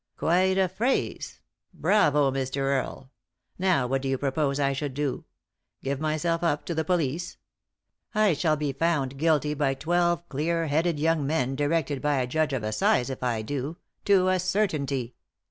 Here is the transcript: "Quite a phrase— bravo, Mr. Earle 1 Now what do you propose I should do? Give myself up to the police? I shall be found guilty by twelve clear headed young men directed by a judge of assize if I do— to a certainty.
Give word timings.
"Quite 0.17 0.57
a 0.57 0.67
phrase— 0.67 1.41
bravo, 1.75 2.31
Mr. 2.31 2.57
Earle 2.63 2.95
1 3.57 3.57
Now 3.59 3.85
what 3.85 4.01
do 4.01 4.07
you 4.09 4.17
propose 4.17 4.59
I 4.59 4.73
should 4.73 4.95
do? 4.95 5.25
Give 5.83 5.99
myself 5.99 6.43
up 6.43 6.65
to 6.65 6.73
the 6.73 6.83
police? 6.83 7.37
I 8.15 8.33
shall 8.33 8.55
be 8.57 8.73
found 8.73 9.19
guilty 9.19 9.53
by 9.53 9.75
twelve 9.75 10.27
clear 10.27 10.65
headed 10.65 10.99
young 10.99 11.27
men 11.27 11.55
directed 11.55 12.01
by 12.01 12.15
a 12.15 12.25
judge 12.25 12.51
of 12.51 12.63
assize 12.63 13.11
if 13.11 13.21
I 13.21 13.43
do— 13.43 13.77
to 14.05 14.29
a 14.29 14.39
certainty. 14.39 15.13